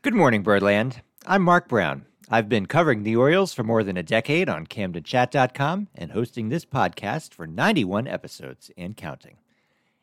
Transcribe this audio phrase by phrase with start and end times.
[0.00, 1.02] Good morning, Birdland.
[1.26, 2.06] I'm Mark Brown.
[2.30, 6.64] I've been covering the Orioles for more than a decade on CamdenChat.com and hosting this
[6.64, 9.38] podcast for 91 episodes and counting.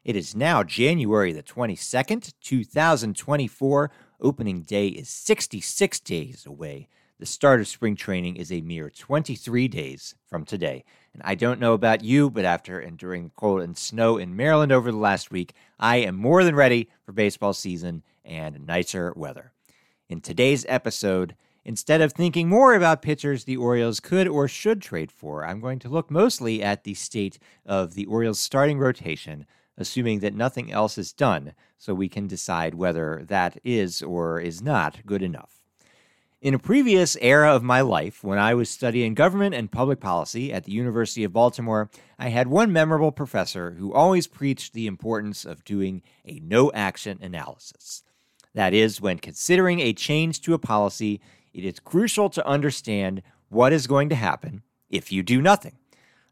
[0.04, 3.92] It is now January the 22nd, 2024.
[4.20, 6.90] Opening day is 66 days away.
[7.18, 10.84] The start of spring training is a mere 23 days from today.
[11.14, 14.92] And I don't know about you, but after enduring cold and snow in Maryland over
[14.92, 19.54] the last week, I am more than ready for baseball season and nicer weather.
[20.08, 25.12] In today's episode, instead of thinking more about pitchers the Orioles could or should trade
[25.12, 29.48] for, I'm going to look mostly at the state of the Orioles' starting rotation,
[29.80, 34.62] assuming that nothing else is done, so we can decide whether that is or is
[34.62, 35.64] not good enough.
[36.40, 40.54] In a previous era of my life, when I was studying government and public policy
[40.54, 41.90] at the University of Baltimore,
[42.20, 47.18] I had one memorable professor who always preached the importance of doing a no action
[47.24, 48.04] analysis.
[48.56, 51.22] That is, when considering a change to a policy,
[51.54, 55.78] it is crucial to understand what is going to happen if you do nothing.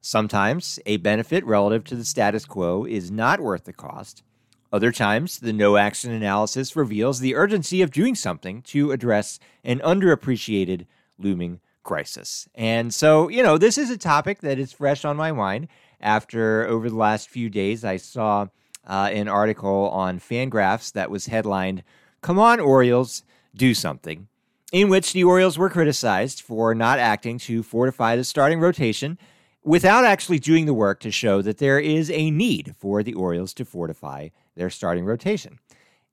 [0.02, 4.24] Sometimes a benefit relative to the status quo is not worth the cost.
[4.72, 9.80] Other times, the no action analysis reveals the urgency of doing something to address an
[9.80, 10.88] underappreciated
[11.20, 12.48] looming crisis.
[12.56, 15.68] And so, you know, this is a topic that is fresh on my mind
[16.02, 18.48] after over the last few days I saw
[18.86, 21.84] uh, an article on Fangraphs that was headlined,
[22.24, 23.24] Come on, Orioles,
[23.54, 24.30] do something,
[24.72, 29.20] in which the Orioles were criticized for not acting to fortify the starting rotation
[29.62, 33.54] without actually doing the work to show that there is a need for the Orioles
[33.56, 35.60] to fortify their starting rotation.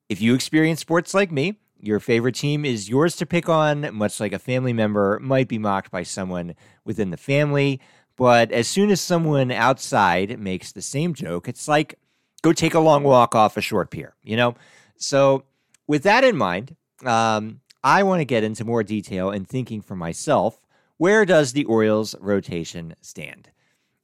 [0.09, 4.19] If you experience sports like me, your favorite team is yours to pick on, much
[4.19, 7.79] like a family member might be mocked by someone within the family.
[8.17, 11.97] But as soon as someone outside makes the same joke, it's like,
[12.41, 14.55] go take a long walk off a short pier, you know?
[14.97, 15.45] So,
[15.87, 16.75] with that in mind,
[17.05, 20.59] um, I want to get into more detail in thinking for myself
[20.97, 23.49] where does the Orioles rotation stand?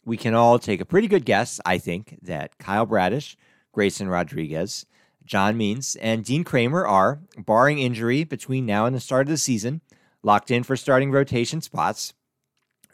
[0.04, 3.38] We can all take a pretty good guess, I think, that Kyle Bradish,
[3.72, 4.88] Grayson Rodriguez,
[5.24, 9.38] John Means, and Dean Kremer are, barring injury between now and the start of the
[9.38, 9.82] season,
[10.24, 12.14] locked in for starting rotation spots.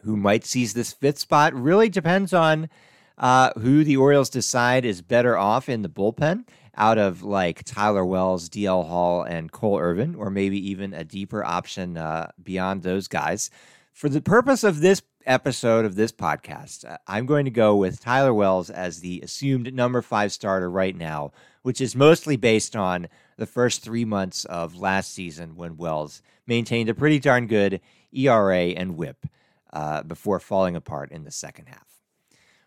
[0.01, 2.69] Who might seize this fifth spot really depends on
[3.17, 8.05] uh, who the Orioles decide is better off in the bullpen out of like Tyler
[8.05, 13.07] Wells, DL Hall, and Cole Irvin, or maybe even a deeper option uh, beyond those
[13.07, 13.49] guys.
[13.91, 17.99] For the purpose of this episode of this podcast, uh, I'm going to go with
[17.99, 21.31] Tyler Wells as the assumed number five starter right now,
[21.61, 26.89] which is mostly based on the first three months of last season when Wells maintained
[26.89, 27.81] a pretty darn good
[28.11, 29.25] ERA and whip
[29.71, 32.02] uh, before falling apart in the second half.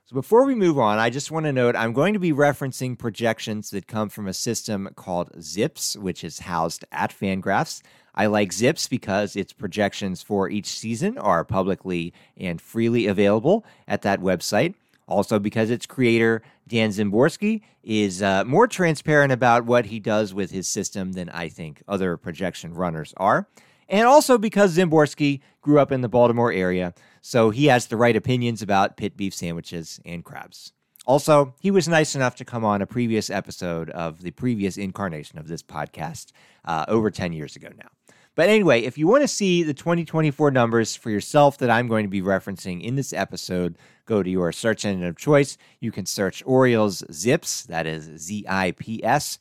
[0.08, 2.96] So before we move on, I just want to note I'm going to be referencing
[2.96, 7.82] projections that come from a system called ZiPS, which is housed at Fangraphs.
[8.14, 14.02] I like ZiPS because its projections for each season are publicly and freely available at
[14.02, 14.74] that website.
[15.08, 20.52] Also, because its creator, Dan Szymborski, is uh, more transparent about what he does with
[20.52, 23.48] his system than I think other projection runners are.
[23.88, 26.94] And also because Szymborski grew up in the Baltimore area,
[27.26, 30.72] so he has the right opinions about pit beef sandwiches and crabs.
[31.06, 35.36] Also, he was nice enough to come on a previous episode of the previous incarnation
[35.36, 36.30] of this podcast
[36.66, 37.88] uh, over 10 years ago now.
[38.36, 42.04] But anyway, if you want to see the 2024 numbers for yourself that I'm going
[42.04, 45.58] to be referencing in this episode, go to your search engine of choice.
[45.80, 49.40] You can search Orioles Zips, that is Z I P S,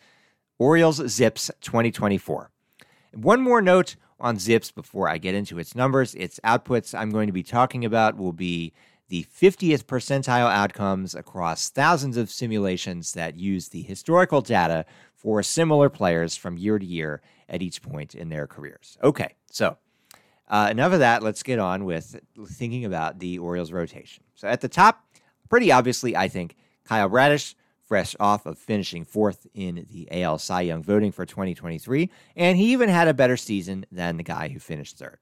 [0.57, 2.49] Orioles Zips 2024.
[3.13, 6.15] One more note on Zips before I get into its numbers.
[6.15, 8.73] Its outputs I'm going to be talking about will be
[9.07, 15.89] the 50th percentile outcomes across thousands of simulations that use the historical data for similar
[15.89, 18.97] players from year to year at each point in their careers.
[19.03, 19.77] Okay, so
[20.49, 21.23] uh, enough of that.
[21.23, 24.23] Let's get on with thinking about the Orioles rotation.
[24.35, 25.03] So at the top,
[25.49, 27.55] pretty obviously, I think Kyle Bradish
[27.85, 32.71] fresh off of finishing fourth in the AL Cy Young voting for 2023, and he
[32.71, 35.19] even had a better season than the guy who finished third.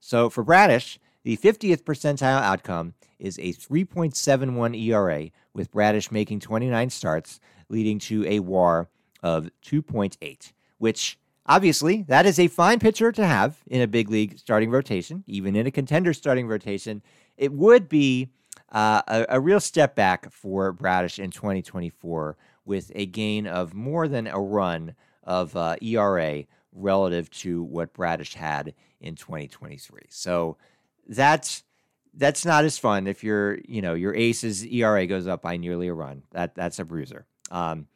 [0.00, 6.90] So for Bradish, the 50th percentile outcome is a 3.71 ERA, with Bradish making 29
[6.90, 7.38] starts,
[7.68, 8.88] leading to a WAR
[9.22, 14.38] of 2.8, which obviously that is a fine pitcher to have in a big league
[14.38, 17.02] starting rotation, even in a contender starting rotation.
[17.36, 18.30] It would be
[18.72, 24.08] uh, a, a, real step back for Bradish in 2024 with a gain of more
[24.08, 30.02] than a run of uh, ERA relative to what Bradish had in 2023.
[30.08, 30.56] So
[31.06, 31.64] that's
[32.14, 35.88] that's not as fun if your you know your ace's ERA goes up by nearly
[35.88, 36.22] a run.
[36.30, 37.26] That that's a bruiser.
[37.50, 37.88] Um,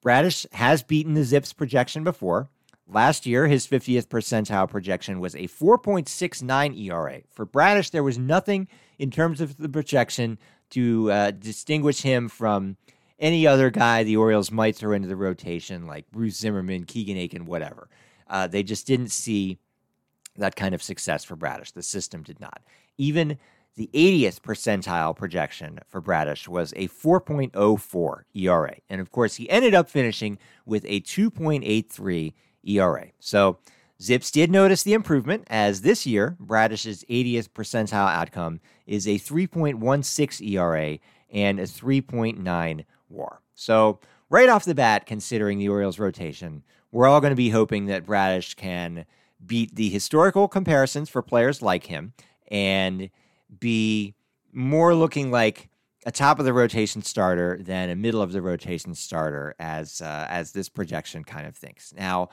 [0.00, 2.48] Bradish has beaten the Zips projection before.
[2.92, 7.20] Last year, his 50th percentile projection was a 4.69 ERA.
[7.30, 8.66] For Bradish, there was nothing
[8.98, 10.38] in terms of the projection
[10.70, 12.76] to uh, distinguish him from
[13.20, 17.46] any other guy the Orioles might throw into the rotation, like Bruce Zimmermann, Keegan Akin,
[17.46, 17.88] whatever.
[18.26, 19.58] Uh, they just didn't see
[20.36, 21.70] that kind of success for Bradish.
[21.70, 22.60] The system did not.
[22.98, 23.38] Even
[23.76, 28.76] the 80th percentile projection for Bradish was a 4.04 ERA.
[28.88, 32.32] And of course, he ended up finishing with a 2.83
[32.64, 33.08] ERA.
[33.18, 33.58] So
[34.00, 40.50] Zips did notice the improvement as this year, Bradish's 80th percentile outcome is a 3.16
[40.52, 40.98] ERA
[41.30, 43.40] and a 3.9 WAR.
[43.54, 47.86] So, right off the bat, considering the Orioles' rotation, we're all going to be hoping
[47.86, 49.04] that Bradish can
[49.44, 52.14] beat the historical comparisons for players like him
[52.48, 53.10] and
[53.58, 54.14] be
[54.52, 55.68] more looking like
[56.06, 60.26] a top of the rotation starter than a middle of the rotation starter as uh,
[60.30, 61.92] as this projection kind of thinks.
[61.96, 62.30] Now,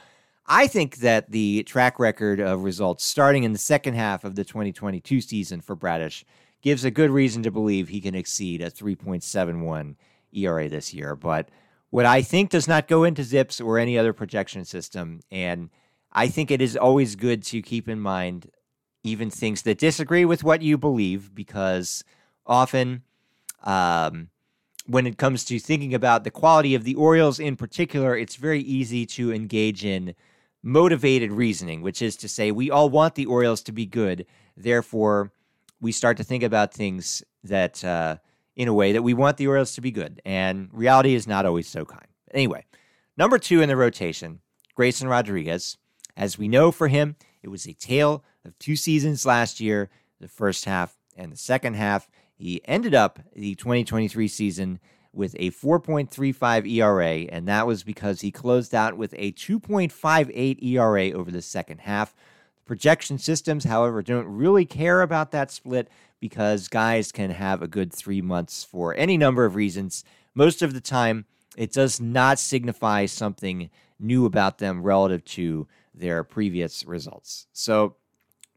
[0.47, 4.45] I think that the track record of results starting in the second half of the
[4.45, 6.23] 2022 season for Bradish
[6.61, 9.95] gives a good reason to believe he can exceed a 3.71
[10.31, 11.15] ERA this year.
[11.15, 11.49] But
[11.89, 15.69] what I think does not go into Zips or any other projection system, and
[16.13, 18.49] I think it is always good to keep in mind
[19.03, 22.05] even things that disagree with what you believe, because
[22.45, 23.03] often
[23.63, 24.29] um,
[24.85, 28.61] when it comes to thinking about the quality of the Orioles in particular, it's very
[28.61, 30.15] easy to engage in
[30.63, 34.25] motivated reasoning, which is to say, we all want the Orioles to be good.
[34.55, 35.31] Therefore,
[35.79, 38.17] we start to think about things that, uh,
[38.55, 40.21] in a way, that we want the Orioles to be good.
[40.25, 42.07] And reality is not always so kind.
[42.33, 42.65] Anyway,
[43.15, 44.41] number two in the rotation,
[44.75, 45.77] Grayson Rodriguez.
[46.15, 49.89] As we know for him, it was a tale of two seasons last year,
[50.19, 52.09] the first half and the second half.
[52.35, 54.79] He ended up the 2023 season
[55.17, 61.11] with a 4.35 ERA, and that was because he closed out with a 2.58 ERA
[61.11, 62.15] over the second half.
[62.65, 67.91] Projection systems, however, don't really care about that split because guys can have a good
[67.91, 70.03] three months for any number of reasons.
[70.35, 71.25] Most of the time,
[71.57, 73.69] it does not signify something
[73.99, 77.47] new about them relative to their previous results.
[77.53, 77.95] So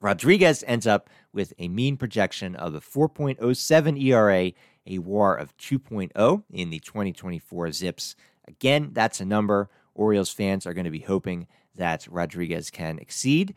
[0.00, 4.52] Rodriguez ends up with a mean projection of a 4.07 ERA
[4.86, 8.14] a WAR of 2.0 in the 2024 ZiPS.
[8.48, 11.46] Again, that's a number Orioles fans are going to be hoping
[11.76, 13.54] that Rodriguez can exceed.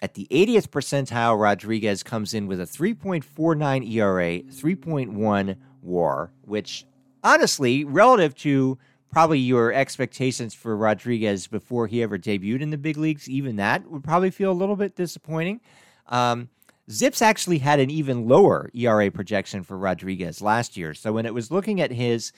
[0.00, 6.84] At the 80th percentile, Rodriguez comes in with a 3.49 ERA, 3.1 WAR, which
[7.22, 8.78] honestly, relative to
[9.10, 13.88] probably your expectations for Rodriguez before he ever debuted in the big leagues, even that
[13.90, 15.60] would probably feel a little bit disappointing.
[16.08, 16.48] Um,
[16.92, 20.94] Zips actually had an even lower ERA projection for Rodriguez last year.
[20.94, 22.32] So when it was looking at his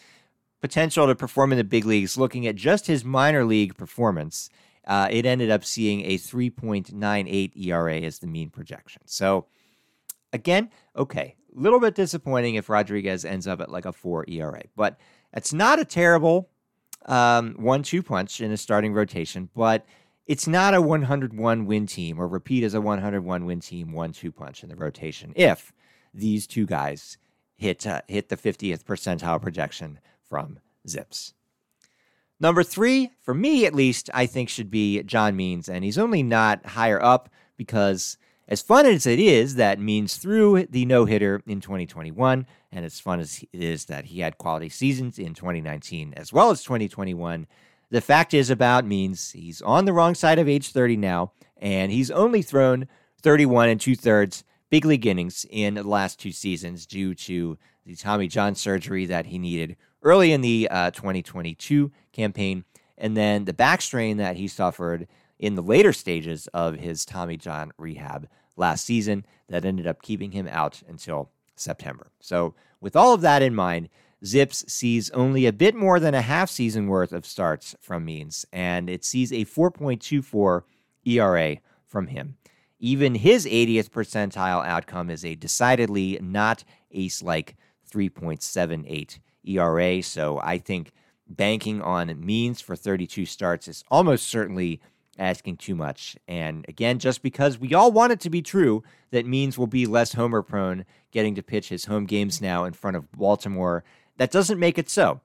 [0.61, 4.49] potential to perform in the big leagues, looking at just his minor league performance,
[4.87, 9.03] uh, it ended up seeing a 3.98 ERA as the mean projection.
[9.07, 9.47] So
[10.33, 14.63] again, okay, a little bit disappointing if Rodriguez ends up at like a 4 ERA,
[14.77, 14.99] but
[15.33, 16.51] it's not a terrible
[17.07, 19.85] um, one-two punch in a starting rotation, but
[20.27, 24.63] it's not a 101 win team or repeat as a 101 win team one-two punch
[24.63, 25.73] in the rotation if
[26.13, 27.19] these two guys
[27.57, 31.35] hit uh, hit the 50th percentile projection from Zips.
[32.41, 36.23] Number three, for me at least, I think should be John Means, and he's only
[36.23, 41.43] not higher up because as fun as it is that Means threw the no hitter
[41.47, 46.13] in 2021, and as fun as it is that he had quality seasons in 2019
[46.17, 47.47] as well as 2021,
[47.95, 51.93] the fact is about Means he's on the wrong side of age 30 now, and
[51.93, 52.89] he's only thrown
[53.23, 57.95] 31 and two thirds big league innings in the last two seasons due to the
[57.95, 62.65] Tommy John surgery that he needed early in the uh, 2022 campaign,
[62.99, 65.07] and then the back strain that he suffered
[65.39, 70.33] in the later stages of his Tommy John rehab last season that ended up keeping
[70.33, 72.11] him out until September.
[72.19, 73.89] So, with all of that in mind,
[74.25, 78.47] Zips sees only a bit more than a half season worth of starts from Means,
[78.53, 80.63] and it sees a 4.24
[81.05, 82.37] ERA from him.
[82.79, 87.57] Even his 80th percentile outcome is a decidedly not ace like
[87.91, 90.03] 3.78 ERA.
[90.03, 90.91] So I think
[91.29, 94.81] banking on Means for 32 starts is almost certainly
[95.19, 96.17] asking too much.
[96.27, 99.87] And again, just because we all want it to be true that Means will be
[99.87, 103.85] less homer prone getting to pitch his home games now in front of Baltimore,
[104.17, 105.21] that doesn't make it so.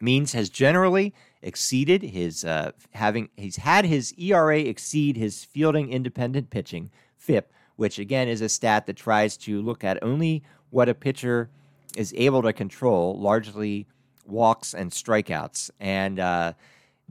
[0.00, 6.50] Means has generally exceeded his uh, having he's had his ERA exceed his fielding independent
[6.50, 10.94] pitching FIP, which again is a stat that tries to look at only what a
[10.94, 11.50] pitcher
[11.96, 13.86] is able to control, largely
[14.26, 16.52] walks and strikeouts, and uh,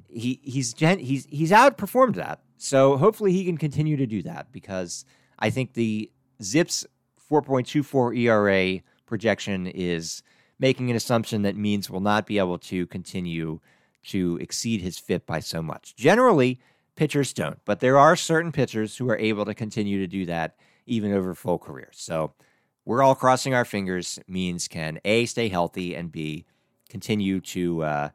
[0.08, 2.40] he he's he's he's outperformed that.
[2.58, 5.06] So hopefully he can continue to do that because
[5.38, 6.12] I think the
[6.42, 6.86] Zips
[7.32, 10.24] 4.24 ERA projection is
[10.60, 13.60] making an assumption that Means will not be able to continue
[14.04, 15.96] to exceed his FIP by so much.
[15.96, 16.60] Generally,
[16.96, 20.56] pitchers don't, but there are certain pitchers who are able to continue to do that
[20.86, 21.96] even over full careers.
[21.96, 22.34] So
[22.86, 24.20] we're all crossing our fingers.
[24.28, 26.46] Means can A, stay healthy, and B,
[26.90, 28.10] continue to uh,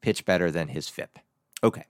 [0.00, 1.18] pitch better than his FIP.
[1.62, 1.84] Okay.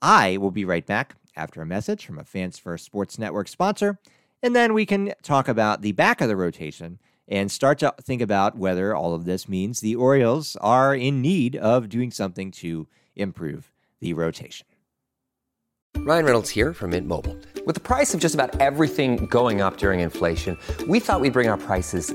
[0.00, 3.98] I will be right back after a message from a Fans First Sports Network sponsor,
[4.42, 8.22] and then we can talk about the back of the rotation and start to think
[8.22, 12.86] about whether all of this means the Orioles are in need of doing something to
[13.14, 14.66] improve the rotation.
[15.96, 17.36] Ryan Reynolds here from Mint Mobile.
[17.64, 20.56] With the price of just about everything going up during inflation,
[20.86, 22.14] we thought we'd bring our prices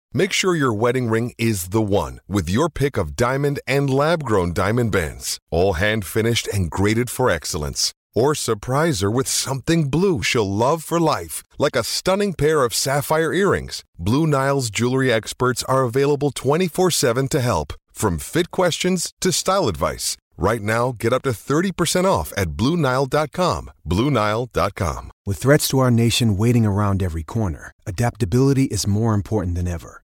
[0.13, 4.25] Make sure your wedding ring is the one with your pick of diamond and lab
[4.25, 7.93] grown diamond bands, all hand finished and graded for excellence.
[8.13, 12.73] Or surprise her with something blue she'll love for life, like a stunning pair of
[12.73, 13.85] sapphire earrings.
[13.97, 19.69] Blue Nile's jewelry experts are available 24 7 to help, from fit questions to style
[19.69, 20.17] advice.
[20.37, 23.71] Right now, get up to 30% off at BlueNile.com.
[23.87, 25.11] BlueNile.com.
[25.25, 30.00] With threats to our nation waiting around every corner, adaptability is more important than ever.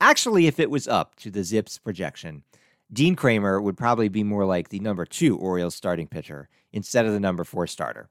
[0.00, 2.42] actually, if it was up to the Zips projection,
[2.92, 7.12] Dean Kremer would probably be more like the number two Orioles starting pitcher instead of
[7.12, 8.08] the number four starter.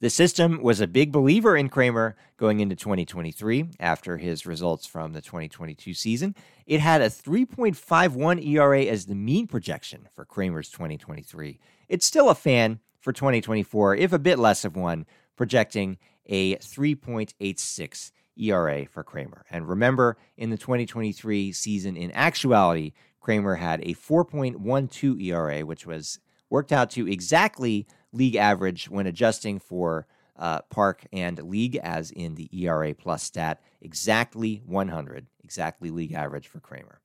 [0.00, 5.12] The system was a big believer in Kremer going into 2023 after his results from
[5.12, 6.34] the 2022 season.
[6.66, 11.58] It had a 3.51 ERA as the mean projection for Kremer's 2023.
[11.88, 18.12] It's still a fan for 2024, if a bit less of one, projecting a 3.86
[18.38, 19.44] ERA for Kremer.
[19.50, 26.18] And remember, in the 2023 season, in actuality, Kremer had a 4.12 ERA, which was
[26.50, 32.34] worked out to exactly league average when adjusting for uh, park and league, as in
[32.34, 37.00] the ERA plus stat, exactly 100, exactly league average for Kremer.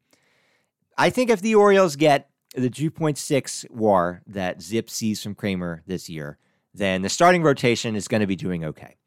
[0.98, 6.10] I think if the Orioles get the 2.6 WAR that Zip sees from Kremer this
[6.10, 6.38] year,
[6.74, 8.99] then the starting rotation is going to be doing okay.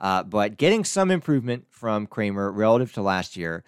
[0.00, 3.64] Uh, but getting some improvement from Kremer relative to last year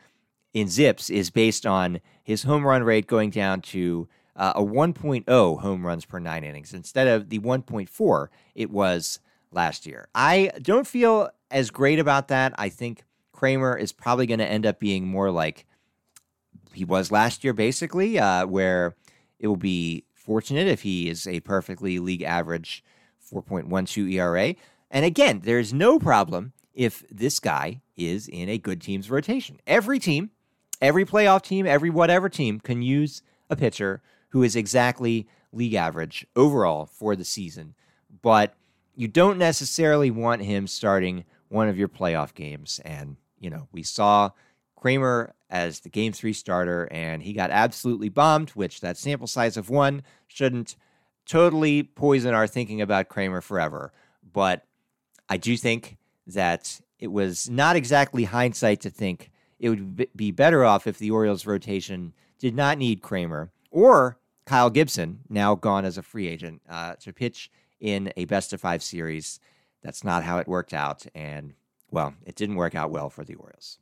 [0.55, 5.61] in Zips is based on his home run rate going down to uh, a 1.0
[5.61, 9.21] home runs per nine innings instead of the 1.4 it was
[9.51, 10.09] last year.
[10.15, 12.55] I don't feel as great about that.
[12.57, 15.67] I think Kremer is probably going to end up being more like
[16.73, 18.97] he was last year, basically, uh, where
[19.39, 22.83] it will be fortunate if he is a perfectly league average
[23.33, 24.55] 4.12 ERA.
[24.93, 29.59] And again, there's no problem if this guy is in a good team's rotation.
[29.67, 30.31] Every team,
[30.83, 36.27] every playoff team, every whatever team can use a pitcher who is exactly league average
[36.37, 37.75] overall for the season.
[38.21, 38.55] But
[38.95, 42.79] you don't necessarily want him starting one of your playoff games.
[42.85, 44.31] And, you know, we saw
[44.77, 49.57] Kremer as the game three starter, and he got absolutely bombed, which that sample size
[49.57, 50.77] of one shouldn't
[51.25, 53.93] totally poison our thinking about Kremer forever.
[54.33, 54.65] But
[55.33, 55.97] I do think
[56.27, 61.11] that it was not exactly hindsight to think it would be better off if the
[61.11, 66.61] Orioles rotation did not need Kremer or Kyle Gibson, now gone as a free agent,
[66.69, 69.41] uh, to pitch in a best of five series.
[69.83, 71.07] That's not how it worked out.
[71.15, 71.55] And,
[71.91, 73.79] well, it didn't work out well for the Orioles.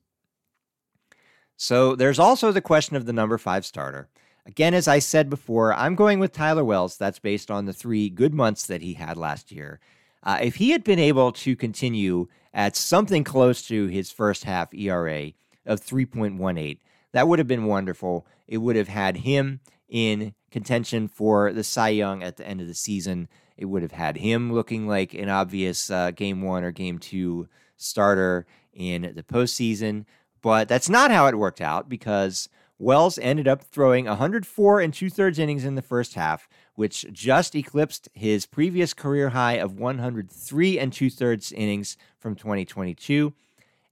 [1.57, 4.09] So there's also the question of the number five starter.
[4.47, 6.97] Again, as I said before, I'm going with Tyler Wells.
[6.97, 9.81] That's based on the three good months that he had last year.
[10.23, 14.75] Uh, if he had been able to continue at something close to his first half
[14.75, 15.33] ERA
[15.65, 16.79] of 3.18,
[17.13, 18.27] that would have been wonderful.
[18.47, 22.67] It would have had him in contention for the Cy Young at the end of
[22.67, 23.29] the season.
[23.57, 27.49] It would have had him looking like an obvious uh, game one or game two
[27.77, 30.05] starter in the postseason.
[30.43, 35.11] But that's not how it worked out because Wells ended up throwing 104 and two
[35.11, 40.79] thirds innings in the first half, which just eclipsed his previous career high of 103
[40.79, 43.33] and two thirds innings from 2022.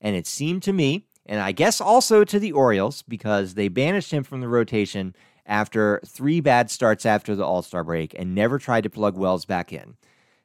[0.00, 4.12] And it seemed to me, and I guess also to the Orioles, because they banished
[4.12, 5.14] him from the rotation
[5.44, 9.44] after three bad starts after the All Star break and never tried to plug Wells
[9.44, 9.96] back in,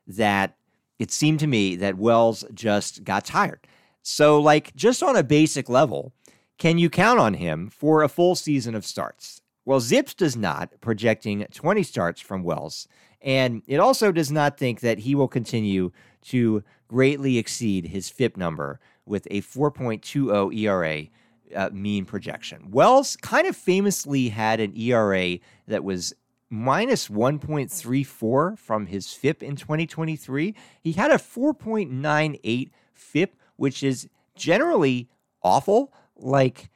[0.08, 0.56] that
[0.98, 3.68] it seemed to me that Wells just got tired.
[4.02, 6.14] So, like, just on a basic level,
[6.58, 9.42] can you count on him for a full season of starts?
[9.66, 12.88] Well, Zips does not, projecting 20 starts from Wells,
[13.22, 15.92] and it also does not think that he will continue
[16.24, 21.08] to greatly exceed his FIP number with a 4.20 ERA
[21.56, 22.72] uh, mean projection.
[22.72, 26.14] Wells kind of famously had an ERA that was
[26.50, 30.56] minus 1.34 from his FIP in 2023.
[30.82, 35.10] He had a 4.98 FIP, which is generally
[35.42, 35.94] awful.
[36.16, 36.70] Like,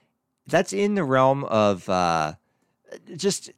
[0.47, 2.33] that's in the realm of uh,
[3.15, 3.51] just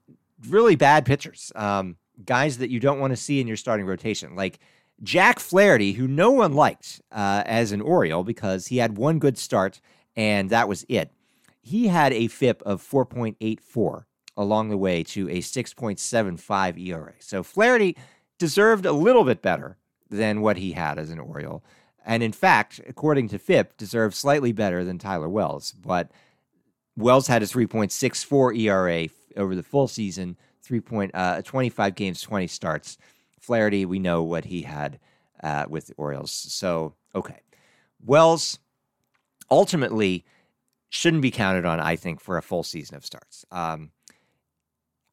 [0.48, 4.36] really bad pitchers, um, guys that you don't want to see in your starting rotation.
[4.36, 4.60] Like
[5.04, 9.38] Jack Flaherty, who no one liked uh, as an Oriole because he had one good
[9.38, 9.82] start
[10.16, 11.12] and that was it.
[11.62, 14.04] He had a FIP of 4.84
[14.36, 17.14] along the way to a 6.75 ERA.
[17.20, 17.96] So Flaherty
[18.38, 19.78] deserved a little bit better
[20.10, 21.64] than what he had as an Oriole.
[22.06, 25.74] And in fact, according to FIP, deserved slightly better than Tyler Wells.
[25.74, 26.12] But
[26.98, 30.80] Wells had a 3.64 ERA over the full season, 3.
[30.82, 32.98] Point, uh, 25 games, 20 starts.
[33.40, 35.00] Flaherty, we know what he had
[35.44, 36.32] uh, with the Orioles.
[36.32, 37.40] So, okay.
[38.06, 38.60] Wells
[39.50, 40.26] ultimately
[40.90, 43.46] shouldn't be counted on, I think, for a full season of starts.
[43.52, 43.92] Um,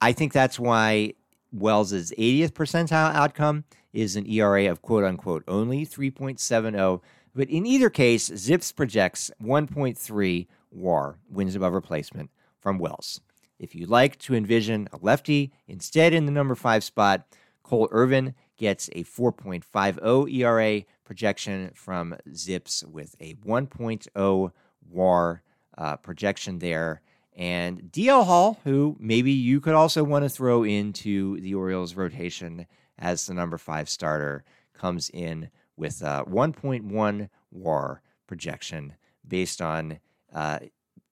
[0.01, 1.15] I think that's why
[1.53, 7.01] Wells's 80th percentile outcome is an ERA of quote unquote only 3.70.
[7.35, 13.21] But in either case, Zips projects 1.3 WAR, wins above replacement, from Wells.
[13.59, 17.27] If you'd like to envision a lefty instead in the number five spot,
[17.63, 24.51] Cole Irvin gets a 4.50 ERA projection from Zips with a 1.0
[24.91, 25.43] WAR
[25.77, 27.01] uh, projection there.
[27.37, 32.67] And DL Hall, who maybe you could also want to throw into the Orioles rotation
[32.99, 38.95] as the number five starter, comes in with a 1.1 WAR projection
[39.27, 40.01] based on
[40.33, 40.61] uh,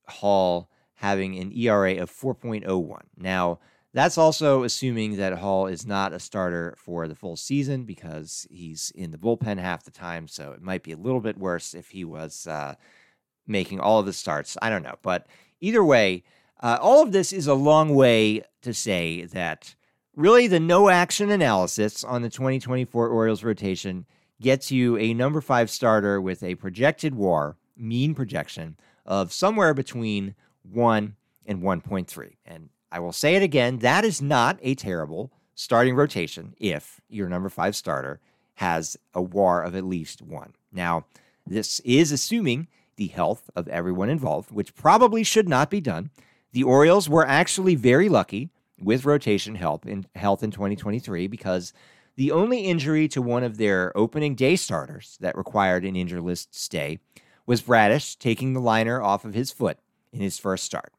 [0.07, 3.00] Hall having an ERA of 4.01.
[3.16, 3.59] Now,
[3.92, 8.92] that's also assuming that Hall is not a starter for the full season because he's
[8.94, 10.26] in the bullpen half the time.
[10.26, 12.74] So it might be a little bit worse if he was uh,
[13.46, 14.57] making all of the starts.
[14.61, 14.96] I don't know.
[15.02, 15.28] But
[15.61, 16.24] either way,
[16.61, 19.76] uh, all of this is a long way to say that
[20.16, 24.07] really the no action analysis on the 2024 Orioles rotation
[24.40, 28.76] gets you a number five starter with a projected war, mean projection
[29.07, 30.35] of somewhere between
[30.70, 32.37] 1 and 1.3.
[32.44, 37.29] And I will say it again that is not a terrible starting rotation if your
[37.29, 38.20] number five starter
[38.55, 40.53] has a war of at least one.
[40.72, 41.07] Now,
[41.46, 46.11] this is assuming the health of everyone involved, which probably should not be done.
[46.53, 48.50] The Orioles were actually very lucky
[48.81, 51.72] with rotation help in health in 2023 because
[52.16, 56.55] the only injury to one of their opening day starters that required an injured list
[56.55, 57.00] stay
[57.46, 59.79] was Bradish taking the liner off of his foot
[60.14, 60.92] in his first start.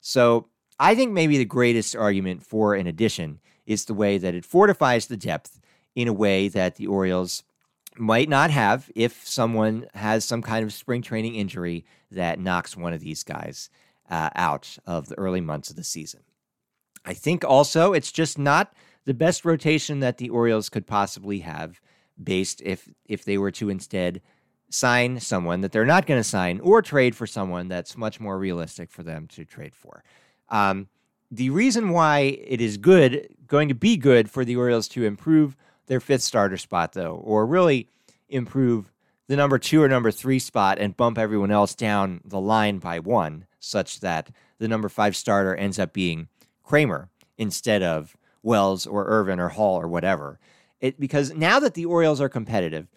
[0.00, 0.48] So
[0.78, 5.06] I think maybe the greatest argument for an addition is the way that it fortifies
[5.06, 5.60] the depth
[5.94, 7.44] in a way that the Orioles
[7.96, 12.92] might not have if someone has some kind of spring training injury that knocks one
[12.92, 13.70] of these guys
[14.10, 16.20] uh, out of the early months of the season.
[17.04, 18.74] I think also it's just not
[19.04, 21.80] the best rotation that the Orioles could possibly have
[22.22, 24.22] based if if they were to instead
[24.70, 28.38] sign someone that they're not going to sign or trade for someone that's much more
[28.38, 30.02] realistic for them to trade for.
[30.48, 30.88] Um,
[31.30, 35.56] the reason why it is good, going to be good for the Orioles to improve
[35.86, 37.88] their fifth starter spot, though, or really
[38.28, 38.92] improve
[39.26, 42.98] the number two or number three spot and bump everyone else down the line by
[42.98, 46.28] one, such that the number five starter ends up being
[46.62, 50.38] Kremer instead of Wells or Irvin or Hall or whatever.
[50.80, 52.88] It, because now that the Orioles are competitive,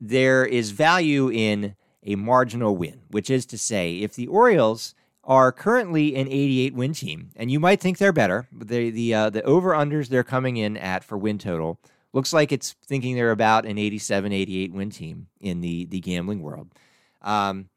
[0.00, 5.52] there is value in a marginal win, which is to say, if the Orioles are
[5.52, 8.48] currently an 88 win team, and you might think they're better.
[8.50, 11.78] But the the uh, the over unders they're coming in at for win total
[12.14, 16.42] looks like it's thinking they're about an 87, 88 win team in the the gambling
[16.42, 16.70] world.
[17.20, 17.68] Um,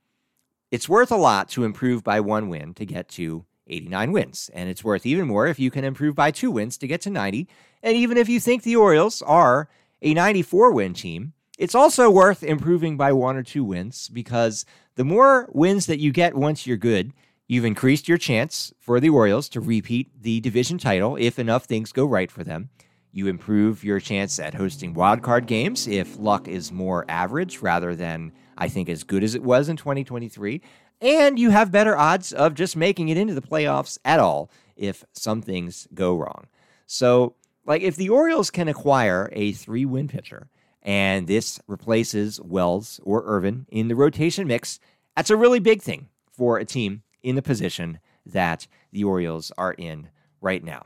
[0.72, 4.70] it's worth a lot to improve by one win to get to 89 wins, and
[4.70, 7.48] it's worth even more if you can improve by two wins to get to 90.
[7.84, 9.68] And even if you think the Orioles are
[10.02, 15.06] a 94 win team, it's also worth improving by one or two wins because the
[15.06, 17.14] more wins that you get once you're good,
[17.52, 21.92] You've increased your chance for the Orioles to repeat the division title if enough things
[21.92, 22.70] go right for them.
[23.12, 28.32] You improve your chance at hosting wildcard games if luck is more average rather than,
[28.58, 30.62] I think, as good as it was in 2023.
[31.02, 35.04] And you have better odds of just making it into the playoffs at all if
[35.12, 36.48] some things go wrong.
[36.86, 40.48] So, like, if the Orioles can acquire a three win pitcher
[40.82, 44.80] and this replaces Wells or Irvin in the rotation mix,
[45.16, 49.74] that's a really big thing for a team in the position that the Orioles are
[49.74, 50.10] in
[50.42, 50.84] right now.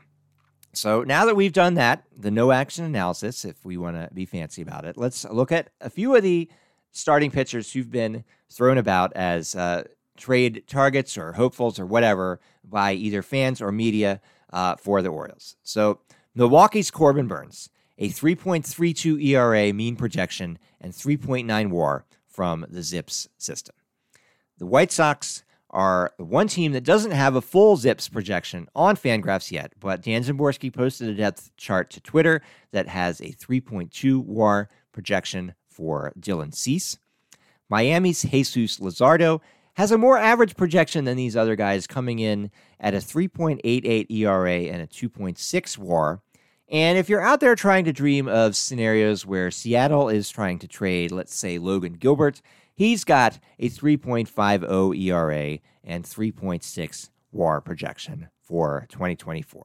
[0.72, 4.26] So now that we've done that, the no action analysis, if we want to be
[4.26, 6.50] fancy about it, let's look at a few of the
[6.92, 9.84] starting pitchers who've been thrown about as uh,
[10.16, 14.20] trade targets or hopefuls or whatever by either fans or media
[14.52, 15.56] uh, for the Orioles.
[15.62, 16.00] So
[16.34, 23.74] Milwaukee's Corbin Burnes, a 3.32 ERA mean projection and 3.9 WAR from the ZiPS system.
[24.58, 29.50] The White Sox are one team that doesn't have a full ZiPS projection on Fangraphs
[29.50, 34.68] yet, but Dan Szymborski posted a depth chart to Twitter that has a 3.2 WAR
[34.92, 36.98] projection for Dylan Cease.
[37.68, 39.40] Miami's Jesus Luzardo
[39.74, 44.54] has a more average projection than these other guys, coming in at a 3.88 ERA
[44.72, 46.22] and a 2.6 WAR.
[46.68, 50.68] And if you're out there trying to dream of scenarios where Seattle is trying to
[50.68, 52.42] trade, let's say Logan Gilbert,
[52.76, 59.64] He's got a 3.50 ERA and 3.6 WAR projection for 2024.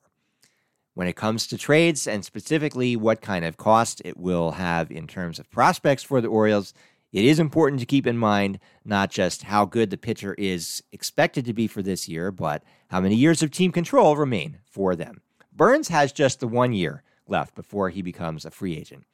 [0.94, 5.08] When it comes to trades and specifically what kind of cost it will have in
[5.08, 6.74] terms of prospects for the Orioles,
[7.12, 11.44] it is important to keep in mind not just how good the pitcher is expected
[11.46, 15.22] to be for this year, but how many years of team control remain for them.
[15.62, 19.06] Burnes has just the one year left before he becomes a free agent.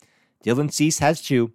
[0.45, 1.51] Dylan Cease has two,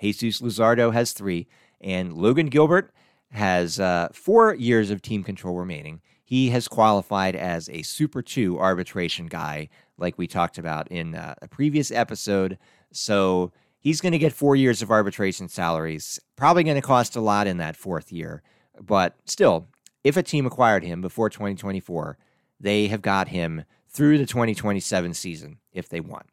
[0.00, 1.46] Jesus Luzardo has three,
[1.80, 2.92] and Logan Gilbert
[3.30, 6.00] has uh, four years of team control remaining.
[6.24, 11.36] He has qualified as a Super 2 arbitration guy, like we talked about in uh,
[11.40, 12.58] a previous episode.
[12.90, 17.20] So he's going to get four years of arbitration salaries, probably going to cost a
[17.20, 18.42] lot in that fourth year.
[18.80, 19.68] But still,
[20.02, 22.18] if a team acquired him before 2024,
[22.58, 26.26] they have got him through the 2027 season if they want.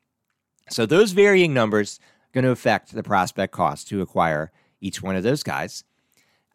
[0.70, 2.00] So those varying numbers
[2.32, 5.84] going to affect the prospect cost to acquire each one of those guys.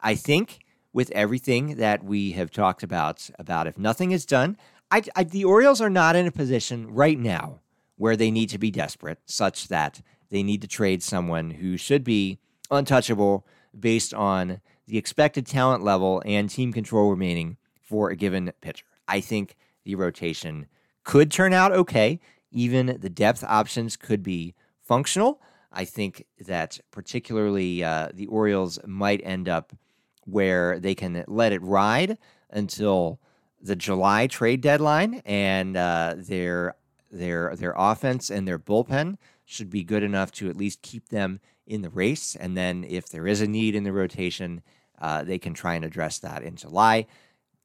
[0.01, 0.59] I think
[0.93, 4.57] with everything that we have talked about, about if nothing is done,
[4.89, 7.59] I, I, the Orioles are not in a position right now
[7.97, 12.03] where they need to be desperate, such that they need to trade someone who should
[12.03, 12.39] be
[12.71, 13.45] untouchable
[13.77, 18.85] based on the expected talent level and team control remaining for a given pitcher.
[19.07, 20.67] I think the rotation
[21.05, 22.19] could turn out okay.
[22.51, 25.41] Even the depth options could be functional.
[25.71, 29.73] I think that particularly uh, the Orioles might end up
[30.25, 32.17] where they can let it ride
[32.49, 33.19] until
[33.61, 36.75] the July trade deadline, and uh, their
[37.11, 41.39] their their offense and their bullpen should be good enough to at least keep them
[41.67, 42.35] in the race.
[42.35, 44.61] And then if there is a need in the rotation,
[44.99, 47.07] uh, they can try and address that in July.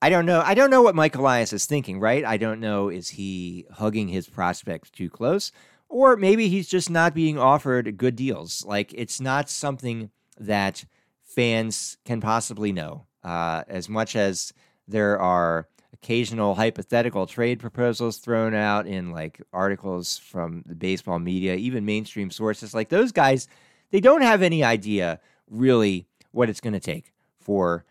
[0.02, 0.40] I don't know.
[0.44, 2.24] I don't know what Mike Elias is thinking, right?
[2.24, 2.88] I don't know.
[2.88, 5.52] Is he hugging his prospects too close?
[5.88, 8.64] Or maybe he's just not being offered good deals.
[8.64, 10.84] Like it's not something that
[11.22, 13.06] fans can possibly know.
[13.22, 14.54] Uh, as much as
[14.88, 21.56] there are occasional hypothetical trade proposals thrown out in like articles from the baseball media,
[21.56, 23.48] even mainstream sources, like those guys,
[23.90, 27.84] they don't have any idea really what it's going to take for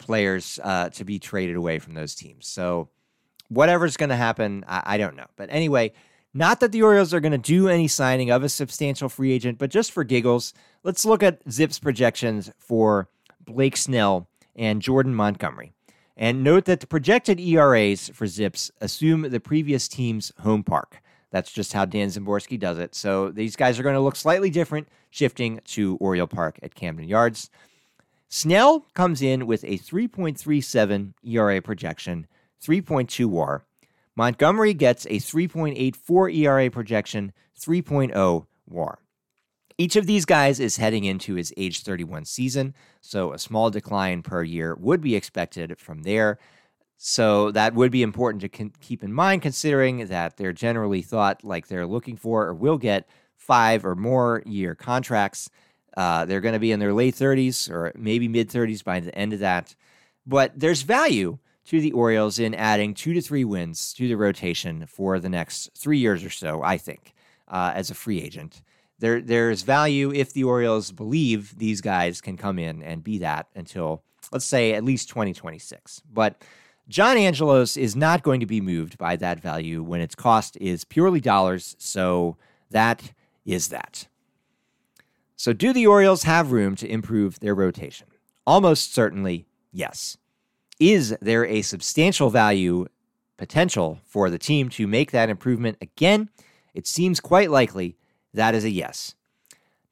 [0.00, 2.48] players uh, to be traded away from those teams.
[2.48, 2.88] So
[3.48, 5.26] whatever's going to happen, I, I don't know.
[5.36, 5.92] But anyway,
[6.34, 9.58] not that the Orioles are going to do any signing of a substantial free agent,
[9.58, 13.08] but just for giggles, let's look at Zip's projections for
[13.44, 15.72] Blake Snell and Jordan Montgomery.
[16.16, 21.02] And note that the projected ERAs for Zips assume the previous team's home park.
[21.30, 22.94] That's just how Dan Szymborski does it.
[22.94, 27.08] So these guys are going to look slightly different, shifting to Oriole Park at Camden
[27.08, 27.50] Yards.
[28.32, 32.28] Snell comes in with a 3.37 ERA projection,
[32.64, 33.64] 3.2 WAR.
[34.14, 39.00] Montgomery gets a 3.84 ERA projection, 3.0 WAR.
[39.78, 44.22] Each of these guys is heading into his age 31 season, so a small decline
[44.22, 46.38] per year would be expected from there.
[46.98, 51.42] So that would be important to con- keep in mind, considering that they're generally thought
[51.42, 55.50] like they're looking for or will get five or more year contracts.
[56.00, 59.14] Uh, they're going to be in their late 30s or maybe mid 30s by the
[59.14, 59.74] end of that.
[60.26, 61.36] But there's value
[61.66, 65.68] to the Orioles in adding two to three wins to the rotation for the next
[65.76, 67.12] three years or so, I think,
[67.48, 68.62] uh, as a free agent.
[68.98, 73.48] There, there's value if the Orioles believe these guys can come in and be that
[73.54, 76.00] until, let's say, at least 2026.
[76.10, 76.42] But
[76.88, 80.86] John Angelos is not going to be moved by that value when its cost is
[80.86, 81.76] purely dollars.
[81.78, 82.38] So
[82.70, 83.12] that
[83.44, 84.06] is that.
[85.40, 88.08] So, do the Orioles have room to improve their rotation?
[88.46, 90.18] Almost certainly, yes.
[90.78, 92.84] Is there a substantial value
[93.38, 96.28] potential for the team to make that improvement again?
[96.74, 97.96] It seems quite likely
[98.34, 99.14] that is a yes.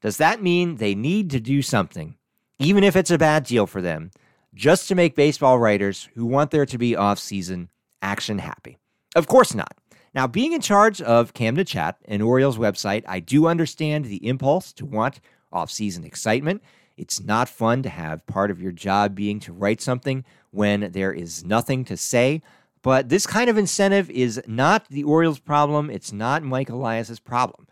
[0.01, 2.15] Does that mean they need to do something,
[2.59, 4.11] even if it's a bad deal for them,
[4.53, 7.71] just to make baseball writers who want there to be off-season
[8.03, 8.77] action happy?
[9.15, 9.75] Of course not.
[10.13, 14.71] Now, being in charge of Camden Chat, an Orioles website, I do understand the impulse
[14.73, 15.19] to want
[15.51, 16.61] off-season excitement.
[16.97, 21.13] It's not fun to have part of your job being to write something when there
[21.13, 22.41] is nothing to say.
[22.81, 25.89] But this kind of incentive is not the Orioles' problem.
[25.89, 27.67] It's not Mike Elias's problem.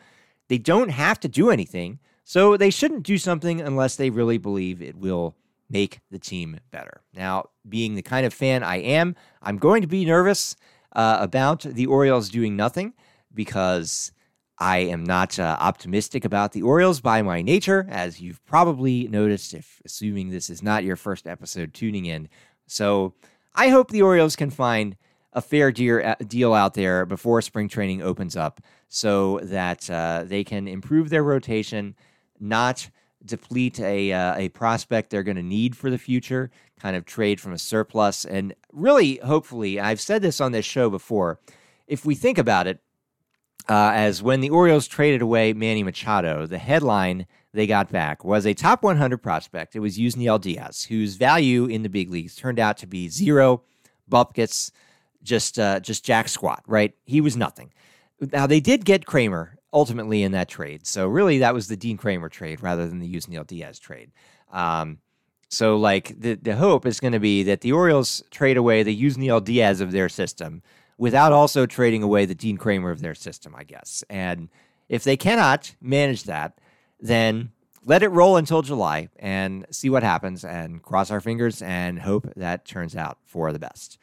[0.48, 4.82] They don't have to do anything, so they shouldn't do something unless they really believe
[4.82, 5.36] it will
[5.70, 7.02] make the team better.
[7.14, 10.56] Now, being the kind of fan I am, I'm going to be nervous
[10.94, 12.94] uh, about the Orioles doing nothing
[13.34, 14.12] because
[14.60, 19.54] I am not uh, optimistic about the Orioles by my nature, as you've probably noticed,
[19.54, 22.28] if assuming this is not your first episode tuning in.
[22.66, 23.14] So
[23.54, 24.98] I hope the Orioles can find
[25.34, 30.44] a fair uh, deal out there before spring training opens up so that uh, they
[30.44, 31.96] can improve their rotation,
[32.40, 32.90] not
[33.24, 37.40] deplete a, uh, a prospect they're going to need for the future, kind of trade
[37.40, 38.26] from a surplus.
[38.26, 41.40] And really, hopefully, I've said this on this show before,
[41.88, 42.80] if we think about it,
[43.70, 48.46] uh, as when the Orioles traded away Manny Machado, the headline they got back was
[48.46, 49.76] a top 100 prospect.
[49.76, 53.64] It was Yusniel Diaz, whose value in the big leagues turned out to be zero
[54.10, 54.72] bupkis,
[55.24, 56.64] just uh, just jack squat.
[56.68, 56.94] Right?
[57.06, 57.74] He was nothing.
[58.32, 61.98] Now they did get Kremer ultimately in that trade, so really that was the Dean
[61.98, 64.12] Kremer trade rather than the Yusniel Diaz trade.
[64.52, 65.00] Um,
[65.50, 69.02] so like the the hope is going to be that the Orioles trade away the
[69.02, 70.62] Yusniel Diaz of their system
[70.98, 74.04] without also trading away the Dean Kremer of their system, I guess.
[74.10, 74.50] And
[74.90, 76.60] if they cannot manage that,
[77.00, 77.52] then
[77.86, 82.28] let it roll until July and see what happens and cross our fingers and hope
[82.36, 83.98] that turns out for the best.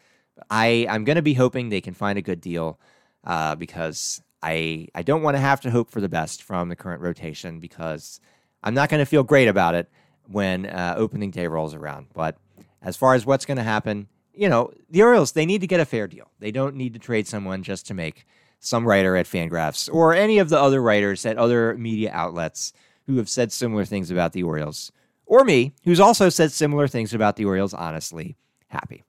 [0.51, 2.79] I, I'm going to be hoping they can find a good deal
[3.25, 6.77] uh, because I, I don't want to have to hope for the best from the
[6.77, 8.21] current rotation because
[8.63, 9.91] I'm not going to feel great about it
[10.29, 12.07] when uh, opening day rolls around.
[12.15, 12.37] But
[12.83, 15.81] as far as what's going to happen, you know, the Orioles, they need to get
[15.81, 16.31] a fair deal.
[16.39, 18.27] They don't need to trade someone just to make
[18.59, 22.73] some writer at Fangraphs or any of the other writers at other media outlets
[23.07, 24.91] who have said similar things about the Orioles,
[25.27, 28.37] or me, who's also said similar things about the Orioles, honestly,
[28.69, 29.05] happy.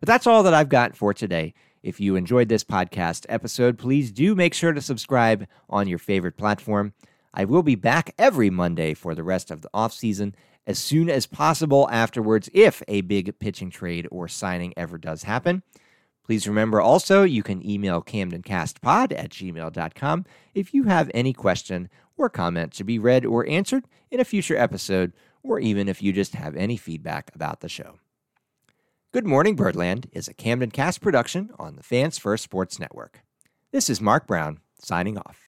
[0.00, 1.54] But that's all that I've got for today.
[1.82, 6.36] If you enjoyed this podcast episode, please do make sure to subscribe on your favorite
[6.36, 6.92] platform.
[7.32, 10.34] I will be back every Monday for the rest of the offseason
[10.66, 15.62] as soon as possible afterwards if a big pitching trade or signing ever does happen.
[16.24, 20.24] Please remember also you can email camdencastpod at gmail.com
[20.54, 24.56] if you have any question or comment to be read or answered in a future
[24.56, 27.98] episode, or even if you just have any feedback about the show.
[29.12, 33.20] Good Morning Birdland is a Camden Cast production on the Fans First Sports Network.
[33.70, 35.44] This is Mark Brown signing off.